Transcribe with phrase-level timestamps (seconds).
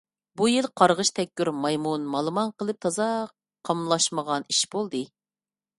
[0.41, 3.09] بۇ يىل قارغىش تەگكۈر مايمۇن مالىمان قىلىپ تازا
[3.71, 5.07] قاملاشمىغان ئىش بولدى.